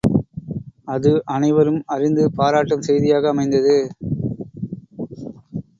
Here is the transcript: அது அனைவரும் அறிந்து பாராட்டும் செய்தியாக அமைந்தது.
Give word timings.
அது 0.85 1.21
அனைவரும் 1.25 1.83
அறிந்து 1.85 2.31
பாராட்டும் 2.31 2.81
செய்தியாக 2.81 3.29
அமைந்தது. 3.29 3.77